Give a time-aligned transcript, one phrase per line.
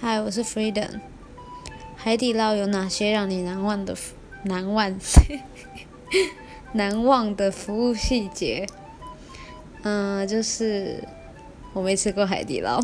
[0.00, 1.00] 嗨我是 freedom
[1.96, 3.96] 海底捞有哪些让你难忘的
[4.44, 4.96] 难忘
[6.72, 8.64] 难忘的服务细节？
[9.82, 11.02] 嗯就是
[11.72, 12.80] 我没吃过海底捞。